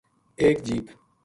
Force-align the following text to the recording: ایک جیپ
ایک 0.41 0.57
جیپ 0.65 0.85